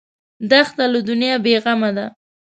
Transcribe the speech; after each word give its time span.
دښته 0.49 0.83
له 0.93 0.99
دنیا 1.09 1.35
بېغمه 1.43 1.89
ده. 1.97 2.05